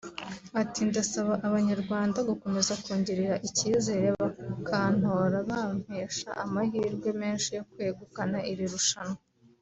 [0.61, 9.19] Ati “Ndasaba Abanyarwanda gukomeza kungirira icyizere bakantora bampesha amahirwe menshi yo kwegukana iri rushanwa